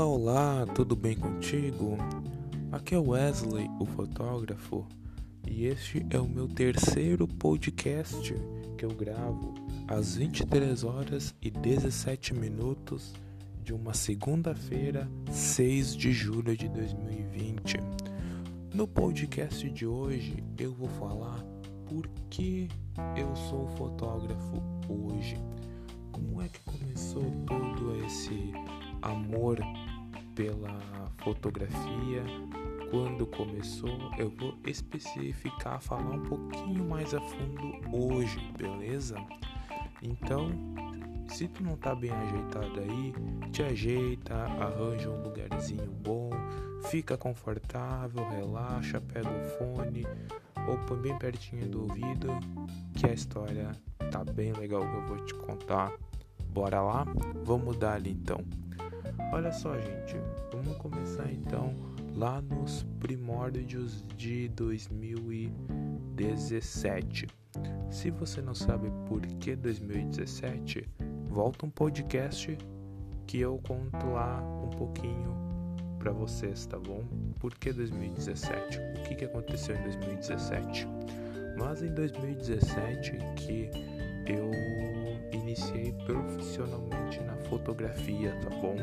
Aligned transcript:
Olá, 0.00 0.06
olá, 0.06 0.66
tudo 0.74 0.96
bem 0.96 1.14
contigo? 1.14 1.98
Aqui 2.72 2.94
é 2.94 2.98
Wesley, 2.98 3.68
o 3.78 3.84
fotógrafo, 3.84 4.86
e 5.46 5.66
este 5.66 6.06
é 6.08 6.18
o 6.18 6.26
meu 6.26 6.48
terceiro 6.48 7.28
podcast 7.28 8.32
que 8.78 8.84
eu 8.86 8.94
gravo 8.94 9.52
às 9.86 10.16
23 10.16 10.84
horas 10.84 11.34
e 11.42 11.50
17 11.50 12.32
minutos 12.32 13.12
de 13.62 13.74
uma 13.74 13.92
segunda-feira, 13.92 15.06
6 15.30 15.94
de 15.94 16.12
julho 16.12 16.56
de 16.56 16.66
2020. 16.70 17.76
No 18.72 18.88
podcast 18.88 19.68
de 19.68 19.86
hoje 19.86 20.42
eu 20.58 20.72
vou 20.72 20.88
falar 20.88 21.44
por 21.86 22.08
que 22.30 22.68
eu 23.14 23.36
sou 23.36 23.68
fotógrafo 23.76 24.62
hoje. 24.88 25.36
Como 26.10 26.40
é 26.40 26.48
que 26.48 26.60
começou 26.60 27.30
todo 27.46 28.02
esse 28.06 28.50
amor 29.02 29.58
pela 30.40 30.80
fotografia? 31.22 32.22
Quando 32.90 33.26
começou, 33.26 34.10
eu 34.16 34.30
vou 34.30 34.56
especificar, 34.64 35.82
falar 35.82 36.12
um 36.12 36.22
pouquinho 36.22 36.88
mais 36.88 37.12
a 37.12 37.20
fundo 37.20 37.78
hoje, 37.92 38.40
beleza? 38.56 39.16
Então, 40.02 40.50
se 41.28 41.46
tu 41.46 41.62
não 41.62 41.76
tá 41.76 41.94
bem 41.94 42.10
ajeitado 42.10 42.80
aí, 42.80 43.12
te 43.52 43.62
ajeita, 43.62 44.34
arranja 44.34 45.10
um 45.10 45.22
lugarzinho 45.22 45.90
bom, 46.02 46.30
fica 46.88 47.18
confortável, 47.18 48.26
relaxa, 48.30 48.98
pega 48.98 49.28
o 49.28 49.44
fone 49.58 50.06
ou 50.66 50.78
põe 50.86 50.98
bem 51.02 51.18
pertinho 51.18 51.68
do 51.68 51.82
ouvido 51.82 52.28
que 52.94 53.06
a 53.06 53.12
história 53.12 53.72
tá 54.10 54.24
bem 54.24 54.54
legal 54.54 54.80
que 54.80 54.96
eu 54.96 55.06
vou 55.06 55.24
te 55.26 55.34
contar. 55.34 55.92
Bora 56.46 56.80
lá? 56.80 57.04
Vamos 57.44 57.76
dar 57.76 57.92
ali 57.96 58.12
então. 58.12 58.40
Olha 59.32 59.52
só, 59.52 59.78
gente, 59.78 60.16
vamos 60.52 60.76
começar 60.76 61.32
então 61.32 61.72
lá 62.14 62.42
nos 62.42 62.84
primórdios 62.98 64.04
de 64.16 64.48
2017. 64.48 67.28
Se 67.90 68.10
você 68.10 68.42
não 68.42 68.54
sabe 68.54 68.90
por 69.06 69.20
que 69.20 69.54
2017, 69.56 70.88
volta 71.28 71.66
um 71.66 71.70
podcast 71.70 72.56
que 73.26 73.40
eu 73.40 73.60
conto 73.66 74.06
lá 74.10 74.40
um 74.64 74.70
pouquinho 74.70 75.36
para 75.98 76.12
vocês, 76.12 76.64
tá 76.66 76.78
bom? 76.78 77.02
Por 77.38 77.54
que 77.54 77.72
2017? 77.72 78.78
O 78.78 79.02
que, 79.04 79.14
que 79.14 79.24
aconteceu 79.24 79.74
em 79.76 79.82
2017? 79.82 80.86
Mas 81.56 81.82
em 81.82 81.94
2017 81.94 83.12
que 83.36 83.70
eu 84.26 84.50
iniciei 85.32 85.92
profissionalmente 86.04 87.20
na 87.20 87.36
fotografia, 87.48 88.32
tá 88.42 88.50
bom? 88.50 88.76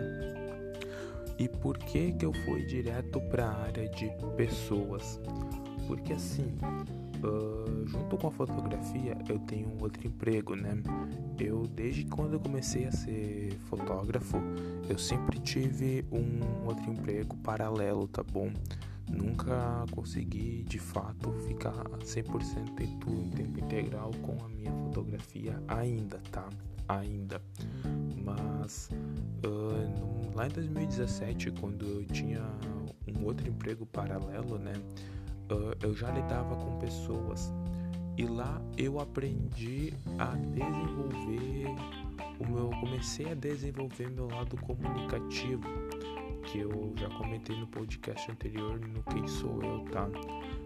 E 1.40 1.48
por 1.48 1.78
que 1.78 2.12
que 2.14 2.26
eu 2.26 2.34
fui 2.46 2.66
direto 2.66 3.22
para 3.22 3.46
a 3.46 3.62
área 3.64 3.88
de 3.90 4.10
pessoas? 4.36 5.20
Porque 5.86 6.14
assim, 6.14 6.58
uh, 7.24 7.88
junto 7.88 8.18
com 8.18 8.28
a 8.28 8.32
fotografia, 8.32 9.16
eu 9.30 9.38
tenho 9.40 9.68
um 9.68 9.84
outro 9.84 10.06
emprego, 10.06 10.56
né? 10.56 10.82
Eu 11.40 11.68
desde 11.68 12.06
quando 12.06 12.34
eu 12.34 12.40
comecei 12.40 12.86
a 12.86 12.92
ser 12.92 13.54
fotógrafo, 13.70 14.38
eu 14.90 14.98
sempre 14.98 15.40
tive 15.40 16.04
um 16.12 16.66
outro 16.68 16.90
emprego 16.92 17.38
paralelo, 17.38 18.08
tá 18.08 18.24
bom? 18.24 18.52
Nunca 19.10 19.86
consegui 19.92 20.64
de 20.64 20.80
fato 20.80 21.32
ficar 21.48 21.84
100% 22.00 22.82
em 22.82 23.00
tudo 23.00 23.22
em 23.22 23.30
tempo 23.30 23.60
integral 23.60 24.12
com 24.22 24.44
a 24.44 24.50
minha 24.50 24.72
fotografia 24.72 25.62
ainda, 25.68 26.20
tá? 26.32 26.48
Ainda. 26.88 27.42
Mas 28.24 28.90
uh, 29.46 30.36
lá 30.36 30.48
em 30.48 30.52
2017, 30.52 31.52
quando 31.52 31.86
eu 31.86 32.06
tinha 32.06 32.42
um 33.18 33.26
outro 33.26 33.48
emprego 33.48 33.86
paralelo, 33.86 34.58
né? 34.58 34.74
Uh, 35.50 35.74
eu 35.82 35.96
já 35.96 36.12
lidava 36.12 36.56
com 36.56 36.78
pessoas 36.78 37.54
e 38.18 38.26
lá 38.26 38.62
eu 38.78 39.00
aprendi 39.00 39.94
a 40.18 40.36
desenvolver 40.36 41.68
o 42.40 42.52
meu 42.52 42.70
comecei 42.82 43.32
a 43.32 43.34
desenvolver 43.34 44.10
meu 44.10 44.28
lado 44.28 44.58
comunicativo 44.58 45.64
que 46.48 46.60
eu 46.60 46.94
já 46.96 47.10
comentei 47.10 47.60
no 47.60 47.68
podcast 47.68 48.32
anterior 48.32 48.80
no 48.80 49.04
Quem 49.04 49.28
Sou 49.28 49.62
Eu, 49.62 49.84
tá? 49.92 50.08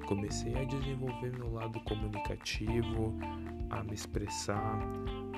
Comecei 0.06 0.56
a 0.56 0.64
desenvolver 0.64 1.36
meu 1.36 1.52
lado 1.54 1.80
comunicativo, 1.82 3.18
a 3.70 3.84
me 3.84 3.96
expressar, 3.96 4.80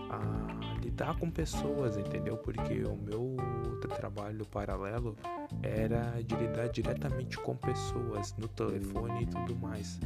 a 0.09 0.79
lidar 0.83 1.17
com 1.17 1.31
pessoas, 1.31 1.97
entendeu? 1.97 2.35
Porque 2.37 2.83
o 2.83 2.97
meu 2.97 3.37
outro 3.69 3.89
trabalho 3.95 4.45
paralelo 4.45 5.15
era 5.61 6.21
de 6.21 6.35
lidar 6.35 6.67
diretamente 6.67 7.37
com 7.37 7.55
pessoas 7.55 8.35
no 8.37 8.49
telefone 8.49 9.23
e 9.23 9.25
tudo 9.27 9.55
mais. 9.55 9.97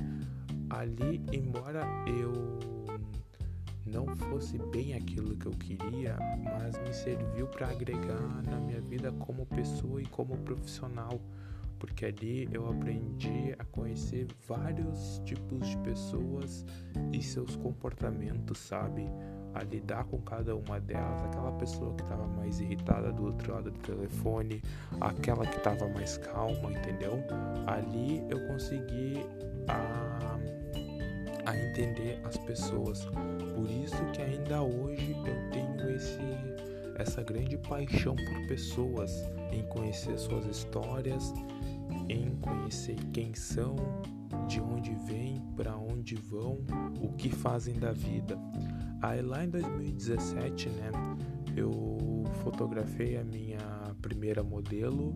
Ali, 0.70 1.20
embora 1.34 1.84
eu 2.06 2.87
não 3.88 4.06
fosse 4.16 4.58
bem 4.58 4.94
aquilo 4.94 5.36
que 5.36 5.46
eu 5.46 5.52
queria, 5.52 6.18
mas 6.44 6.78
me 6.80 6.94
serviu 6.94 7.48
para 7.48 7.70
agregar 7.70 8.44
na 8.44 8.60
minha 8.60 8.82
vida 8.82 9.12
como 9.14 9.46
pessoa 9.46 10.02
e 10.02 10.06
como 10.06 10.38
profissional, 10.40 11.20
porque 11.80 12.06
ali 12.06 12.50
eu 12.52 12.70
aprendi 12.70 13.56
a 13.58 13.64
conhecer 13.66 14.28
vários 14.48 15.22
tipos 15.26 15.68
de 15.68 15.78
pessoas 15.78 16.66
e 17.14 17.22
seus 17.22 17.56
comportamentos, 17.56 18.58
sabe? 18.58 19.08
A 19.54 19.64
lidar 19.64 20.04
com 20.06 20.20
cada 20.22 20.56
uma 20.56 20.80
delas, 20.80 21.24
aquela 21.24 21.52
pessoa 21.54 21.96
que 21.96 22.04
estava 22.04 22.28
mais 22.28 22.60
irritada 22.60 23.12
do 23.12 23.26
outro 23.26 23.54
lado 23.54 23.72
do 23.72 23.80
telefone, 23.80 24.62
aquela 25.00 25.46
que 25.48 25.58
estava 25.58 25.88
mais 25.88 26.18
calma, 26.18 26.72
entendeu? 26.72 27.24
Ali 27.66 28.24
eu 28.30 28.46
consegui 28.48 29.26
a 29.68 30.07
a 31.48 31.58
entender 31.58 32.20
as 32.26 32.38
pessoas. 32.38 33.06
Por 33.56 33.72
isso 33.72 33.96
que 34.12 34.22
ainda 34.22 34.62
hoje 34.62 35.16
eu 35.26 35.52
tenho 35.52 35.96
esse 35.96 36.20
essa 36.98 37.22
grande 37.22 37.58
paixão 37.58 38.16
por 38.16 38.48
pessoas, 38.48 39.24
em 39.52 39.62
conhecer 39.68 40.18
suas 40.18 40.46
histórias, 40.48 41.32
em 42.10 42.36
conhecer 42.42 42.96
quem 43.14 43.36
são, 43.36 43.76
de 44.48 44.60
onde 44.60 44.96
vêm, 45.06 45.40
para 45.56 45.78
onde 45.78 46.16
vão, 46.16 46.58
o 47.00 47.10
que 47.14 47.30
fazem 47.30 47.76
da 47.76 47.92
vida. 47.92 48.36
Aí 49.00 49.22
lá 49.22 49.46
em 49.46 49.50
2017, 49.50 50.70
né, 50.70 50.92
eu 51.56 52.24
fotografei 52.44 53.16
a 53.16 53.24
minha 53.24 53.60
primeira 54.02 54.44
modelo 54.44 55.16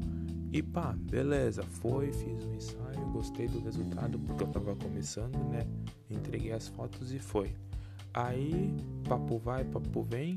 e 0.52 0.62
pá, 0.62 0.94
beleza, 0.98 1.64
foi, 1.64 2.12
fiz 2.12 2.46
um 2.46 2.54
ensaio, 2.54 3.06
gostei 3.14 3.48
do 3.48 3.62
resultado 3.62 4.20
porque 4.20 4.44
eu 4.44 4.48
tava 4.48 4.76
começando, 4.76 5.38
né? 5.50 5.66
Entreguei 6.10 6.52
as 6.52 6.68
fotos 6.68 7.14
e 7.14 7.20
foi. 7.20 7.54
Aí, 8.14 8.76
papo 9.08 9.38
vai, 9.38 9.64
papo 9.64 10.04
vem, 10.04 10.36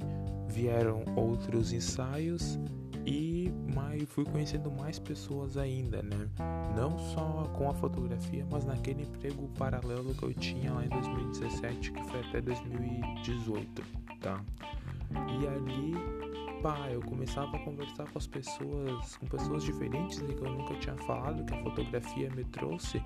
vieram 0.49 1.03
outros 1.17 1.73
ensaios 1.73 2.59
e 3.05 3.53
mais, 3.75 4.05
fui 4.05 4.25
conhecendo 4.25 4.71
mais 4.71 5.01
pessoas 5.01 5.57
ainda, 5.57 6.01
né? 6.03 6.29
Não 6.77 6.97
só 6.97 7.51
com 7.53 7.69
a 7.69 7.75
fotografia, 7.75 8.47
mas 8.49 8.65
naquele 8.65 9.03
emprego 9.03 9.49
paralelo 9.59 10.15
que 10.15 10.23
eu 10.23 10.33
tinha 10.33 10.73
lá 10.73 10.85
em 10.85 10.89
2017, 10.89 11.93
que 11.93 12.05
foi 12.05 12.21
até 12.21 12.41
2018, 12.41 13.83
tá? 14.21 14.43
E 15.11 15.47
ali 15.47 16.34
pá, 16.65 16.89
eu 16.91 17.03
começava 17.03 17.55
a 17.55 17.59
conversar 17.59 18.11
com 18.11 18.17
as 18.17 18.27
pessoas, 18.27 19.19
com 19.19 19.27
pessoas 19.27 19.63
diferentes 19.63 20.19
que 20.19 20.33
eu 20.33 20.51
nunca 20.51 20.75
tinha 20.77 20.97
falado, 20.97 21.45
que 21.45 21.53
a 21.53 21.63
fotografia 21.63 22.31
me 22.31 22.43
trouxe. 22.45 23.05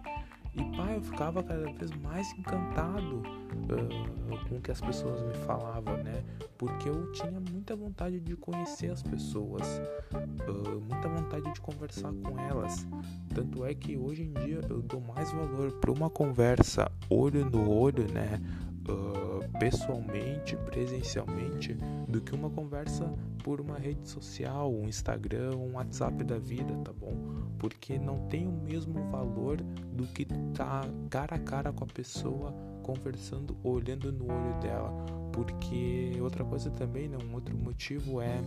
E 0.55 0.77
pá, 0.77 0.93
eu 0.93 1.03
ficava 1.03 1.43
cada 1.43 1.73
vez 1.73 1.91
mais 2.01 2.33
encantado 2.39 3.17
uh, 3.17 4.49
com 4.49 4.57
o 4.57 4.61
que 4.61 4.71
as 4.71 4.81
pessoas 4.81 5.21
me 5.23 5.35
falavam, 5.45 5.97
né? 6.05 6.23
Porque 6.57 6.89
eu 6.89 7.11
tinha 7.11 7.41
muita 7.51 7.75
vontade 7.75 8.21
de 8.21 8.37
conhecer 8.37 8.93
as 8.93 9.03
pessoas, 9.03 9.83
uh, 10.13 10.81
muita 10.81 11.09
vontade 11.09 11.53
de 11.53 11.61
conversar 11.61 12.13
com 12.13 12.39
elas. 12.39 12.87
Tanto 13.35 13.65
é 13.65 13.75
que 13.75 13.97
hoje 13.97 14.23
em 14.23 14.33
dia 14.45 14.61
eu 14.69 14.81
dou 14.83 15.01
mais 15.01 15.33
valor 15.33 15.73
para 15.81 15.91
uma 15.91 16.09
conversa 16.09 16.91
olho 17.11 17.45
no 17.45 17.69
olho, 17.69 18.07
né? 18.13 18.41
uh, 18.89 19.28
pessoalmente, 19.59 20.57
presencialmente, 20.57 21.75
do 22.09 22.21
que 22.21 22.35
uma 22.35 22.51
conversa 22.51 23.11
por 23.43 23.61
uma 23.61 23.79
rede 23.79 24.09
social, 24.09 24.73
um 24.73 24.89
Instagram, 24.89 25.57
um 25.57 25.75
WhatsApp 25.75 26.23
da 26.25 26.39
vida, 26.39 26.75
tá 26.85 26.93
bom? 26.93 27.15
Porque 27.59 27.99
não 27.99 28.27
tem 28.29 28.47
o 28.47 28.53
mesmo 28.53 29.11
valor 29.11 29.59
do 29.93 30.07
que 30.07 30.25
tá 30.55 30.83
cara 31.11 31.37
a 31.37 31.39
cara 31.39 31.73
com 31.73 31.85
a 31.85 31.87
pessoa, 31.87 32.53
conversando, 32.83 33.57
olhando 33.63 34.13
no 34.13 34.25
olho 34.25 34.61
dela. 34.61 34.93
Porque 35.33 36.13
outra 36.21 36.45
coisa 36.45 36.71
também, 36.71 37.09
né, 37.09 37.17
um 37.25 37.35
outro 37.35 37.57
motivo 37.57 38.21
é 38.21 38.41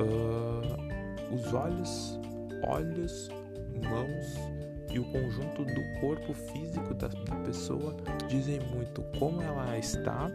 uh, 0.00 1.34
os 1.34 1.52
olhos, 1.52 2.18
olhos, 2.66 3.28
mãos 3.88 4.57
e 4.90 4.98
o 4.98 5.04
conjunto 5.04 5.64
do 5.64 6.00
corpo 6.00 6.32
físico 6.32 6.94
da, 6.94 7.08
pessoa 7.44 7.96
dizem 8.28 8.60
muito 8.74 9.02
como 9.18 9.40
ela 9.42 9.78
está, 9.78 10.30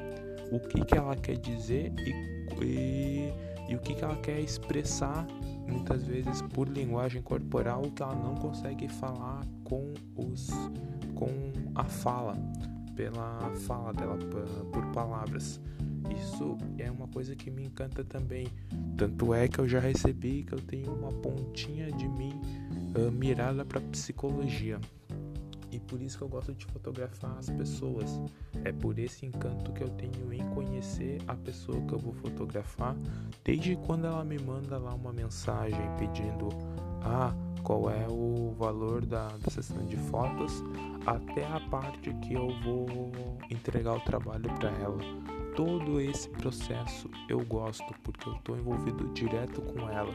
o 0.52 0.60
que, 0.60 0.84
que 0.86 0.96
ela 0.96 1.16
quer 1.16 1.38
dizer 1.38 1.92
e, 2.00 2.64
e, 2.64 3.34
e 3.70 3.76
o 3.76 3.80
que, 3.80 3.96
que 3.96 4.04
ela 4.04 4.16
quer 4.18 4.40
expressar 4.40 5.26
muitas 5.68 6.04
vezes 6.04 6.42
por 6.42 6.68
linguagem 6.68 7.22
corporal 7.22 7.84
que 7.96 8.04
ela 8.04 8.16
não 8.16 8.36
consegue 8.36 8.88
falar 8.88 9.42
com 9.64 9.94
os 10.16 10.50
com 11.16 11.30
a 11.76 11.84
fala, 11.84 12.36
pela 12.96 13.40
fala 13.66 13.94
dela 13.94 14.18
por 14.72 14.86
palavras. 14.88 15.60
Isso 16.12 16.58
é 16.78 16.92
uma 16.92 17.08
coisa 17.08 17.36
que 17.36 17.50
me 17.50 17.66
encanta 17.66 18.04
também. 18.04 18.48
Tanto 18.98 19.34
é 19.34 19.48
que 19.48 19.60
eu 19.60 19.68
já 19.68 19.80
recebi 19.80 20.44
que 20.44 20.54
eu 20.54 20.60
tenho 20.60 20.94
uma 20.94 21.12
pontinha 21.12 21.92
de 21.92 22.08
mim 22.08 22.40
uh, 22.96 23.12
mirada 23.12 23.66
para 23.66 23.82
psicologia. 23.82 24.80
E 25.72 25.80
por 25.80 26.00
isso 26.02 26.20
que 26.20 26.24
eu 26.24 26.30
gosto 26.30 26.54
de 26.54 26.66
fotografar 26.68 27.36
as 27.40 27.50
pessoas. 27.50 28.22
É 28.64 28.72
por 28.72 29.00
esse 29.00 29.26
encanto 29.26 29.72
que 29.74 29.84
eu 29.84 29.90
tenho 29.90 30.32
em 30.32 30.48
conhecer 30.54 31.20
a 31.28 31.36
pessoa 31.36 31.82
que 31.82 31.94
eu 31.94 32.00
vou 32.00 32.14
fotografar, 32.14 32.96
desde 33.44 33.76
quando 33.78 34.06
ela 34.06 34.24
me 34.24 34.38
manda 34.38 34.78
lá 34.78 34.94
uma 34.94 35.12
mensagem 35.12 35.82
pedindo 35.98 36.50
ah, 37.02 37.34
qual 37.64 37.90
é 37.90 38.08
o 38.08 38.54
valor 38.58 39.04
da, 39.04 39.28
da 39.30 39.50
sessão 39.50 39.84
de 39.86 39.98
fotos, 39.98 40.64
até 41.08 41.46
a 41.48 41.60
parte 41.72 42.14
que 42.16 42.34
eu 42.34 42.50
vou 42.62 43.12
entregar 43.50 43.96
o 43.96 44.02
trabalho 44.02 44.54
para 44.60 44.70
ela. 44.70 45.00
Todo 45.56 46.00
esse 46.00 46.30
processo 46.30 47.10
eu 47.28 47.44
gosto 47.46 47.94
porque 48.04 48.30
eu 48.30 48.34
estou 48.34 48.58
envolvido 48.58 49.08
direto 49.14 49.62
com 49.62 49.90
ela. 49.90 50.14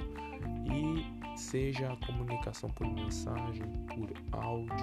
E 0.73 1.18
seja 1.51 1.91
a 1.91 1.97
comunicação 2.07 2.69
por 2.71 2.87
mensagem, 2.87 3.65
por 3.87 4.13
áudio, 4.39 4.77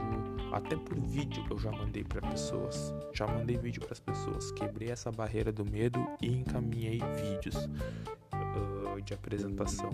até 0.52 0.76
por 0.76 1.00
vídeo 1.00 1.46
eu 1.52 1.60
já 1.60 1.72
mandei 1.72 2.04
para 2.04 2.28
pessoas. 2.28 2.94
Já 3.14 3.28
mandei 3.28 3.56
vídeo 3.56 3.82
para 3.84 3.94
as 3.94 4.00
pessoas, 4.00 4.52
quebrei 4.54 4.90
essa 4.90 5.12
barreira 5.12 5.52
do 5.52 5.64
medo 5.64 6.04
e 6.20 6.28
encaminhei 6.28 7.00
vídeos 7.22 7.56
uh, 7.66 9.00
de 9.04 9.14
apresentação. 9.14 9.92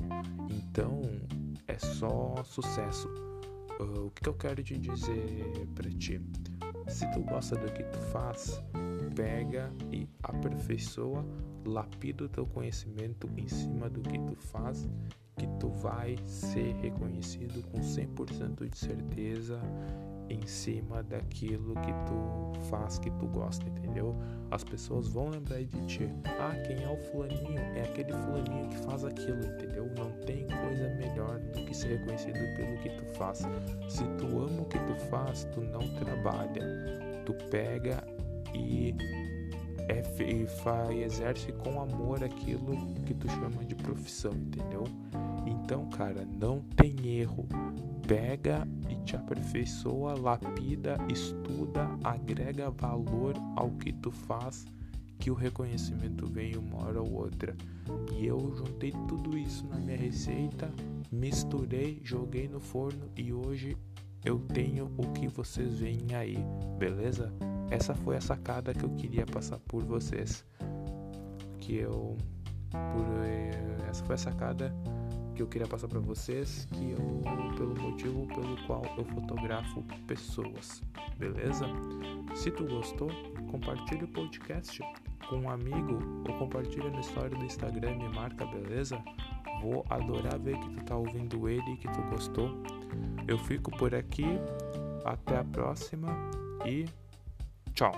Então 0.50 1.01
é 1.68 1.77
só 1.77 2.41
sucesso. 2.45 3.09
Uh, 3.77 4.06
o 4.06 4.12
que 4.12 4.29
eu 4.29 4.33
quero 4.33 4.63
te 4.63 4.77
dizer 4.77 5.67
para 5.75 5.89
ti? 5.89 6.21
Se 6.88 7.09
tu 7.12 7.19
gosta 7.21 7.57
do 7.57 7.69
que 7.74 7.83
tu 7.83 8.00
faz, 8.13 8.63
pega 9.13 9.74
e 9.91 10.07
aperfeiçoa, 10.24 11.25
lapida 11.65 12.24
o 12.24 12.29
teu 12.29 12.45
conhecimento 12.45 13.29
em 13.35 13.47
cima 13.47 13.89
do 13.89 14.01
que 14.01 14.17
tu 14.19 14.35
faz 14.38 14.88
que 15.38 15.48
tu 15.60 15.69
vai 15.69 16.18
ser 16.25 16.74
reconhecido 16.75 17.63
com 17.69 17.80
100% 17.80 18.69
de 18.69 18.78
certeza 18.78 19.60
em 20.31 20.48
cima 20.48 21.04
daquilo 21.04 21.74
que 21.75 21.92
tu 22.06 22.60
faz, 22.69 22.98
que 22.98 23.12
tu 23.12 23.28
gosta, 23.28 23.68
entendeu? 23.68 24.16
As 24.50 24.63
pessoas 24.63 25.07
vão 25.07 25.30
lembrar 25.30 25.62
de 25.63 25.86
ti. 25.88 26.10
Ah, 26.39 26.56
quem 26.66 26.81
é 26.83 26.89
o 26.89 26.98
fulaninho? 27.12 27.60
É 27.60 27.81
aquele 27.81 28.13
fulaninho 28.13 28.69
que 28.69 28.78
faz 28.78 29.04
aquilo, 29.04 29.44
entendeu? 29.44 29.89
Não 29.98 30.12
tem 30.25 30.48
coisa 30.48 30.89
melhor 30.95 31.39
do 31.39 31.66
que 31.66 31.74
ser 31.74 31.98
reconhecido 31.98 32.39
pelo 32.56 32.77
que 32.77 32.89
tu 32.89 33.06
faz. 33.18 33.39
Se 33.89 34.04
tu 34.18 34.25
ama 34.25 34.62
o 34.62 34.66
que 34.66 34.80
tu 34.80 34.95
faz, 35.10 35.44
tu 35.54 35.62
não 35.62 35.81
trabalha. 35.95 36.62
Tu 37.25 37.34
pega 37.50 38.04
e 38.54 38.95
é, 39.91 40.23
e 40.23 40.47
faz, 40.47 40.97
exerce 40.97 41.51
com 41.51 41.81
amor 41.81 42.23
aquilo 42.23 42.95
que 43.05 43.13
tu 43.13 43.29
chama 43.29 43.65
de 43.65 43.75
profissão, 43.75 44.31
entendeu? 44.31 44.85
Então, 45.45 45.89
cara, 45.89 46.25
não 46.39 46.61
tem 46.75 47.17
erro. 47.17 47.45
Pega 48.07 48.67
e 48.89 48.95
te 49.03 49.15
aperfeiçoa, 49.15 50.17
lapida, 50.17 50.97
estuda, 51.09 51.89
agrega 52.03 52.69
valor 52.71 53.35
ao 53.55 53.69
que 53.71 53.91
tu 53.91 54.11
faz, 54.11 54.65
que 55.19 55.29
o 55.29 55.33
reconhecimento 55.33 56.25
vem 56.25 56.55
uma 56.55 56.85
hora 56.85 57.01
ou 57.01 57.13
outra. 57.13 57.55
E 58.13 58.25
eu 58.25 58.39
juntei 58.55 58.91
tudo 59.07 59.38
isso 59.38 59.67
na 59.67 59.77
minha 59.77 59.97
receita, 59.97 60.71
misturei, 61.11 61.99
joguei 62.03 62.47
no 62.47 62.59
forno 62.59 63.09
e 63.15 63.31
hoje 63.33 63.77
eu 64.23 64.39
tenho 64.39 64.91
o 64.97 65.11
que 65.11 65.27
vocês 65.27 65.79
veem 65.79 66.13
aí, 66.15 66.38
beleza? 66.77 67.31
Essa 67.71 67.95
foi 67.95 68.18
a 68.18 68.21
sacada 68.21 68.73
que 68.73 68.83
eu 68.83 68.89
queria 68.89 69.25
passar 69.25 69.57
por 69.59 69.81
vocês. 69.83 70.45
Que 71.59 71.77
eu. 71.77 72.18
Por, 72.69 73.25
eh, 73.25 73.89
essa 73.89 74.03
foi 74.03 74.15
a 74.15 74.18
sacada 74.18 74.75
que 75.33 75.41
eu 75.41 75.47
queria 75.47 75.68
passar 75.68 75.88
para 75.88 76.00
vocês, 76.00 76.68
que 76.73 76.91
eu 76.91 77.21
pelo 77.56 77.75
motivo 77.79 78.27
pelo 78.27 78.57
qual 78.68 78.83
eu 78.97 79.06
fotografo 79.06 79.83
pessoas, 80.06 80.81
beleza? 81.18 81.65
Se 82.35 82.51
tu 82.51 82.65
gostou, 82.65 83.09
compartilhe 83.50 84.03
o 84.03 84.07
podcast 84.09 84.81
com 85.29 85.38
um 85.38 85.50
amigo 85.50 86.00
ou 86.27 86.38
compartilha 86.38 86.89
na 86.89 87.00
história 87.00 87.38
do 87.38 87.45
Instagram 87.45 87.91
e 87.91 88.09
marca, 88.09 88.45
beleza? 88.45 89.01
Vou 89.62 89.85
adorar 89.89 90.39
ver 90.39 90.57
que 90.59 90.69
tu 90.75 90.83
tá 90.85 90.95
ouvindo 90.95 91.47
ele 91.47 91.74
e 91.74 91.77
que 91.77 91.88
tu 91.88 92.01
gostou. 92.09 92.50
Eu 93.27 93.38
fico 93.38 93.71
por 93.71 93.94
aqui, 93.94 94.25
até 95.06 95.38
a 95.38 95.44
próxima 95.44 96.09
e 96.65 96.85
tchau. 97.73 97.94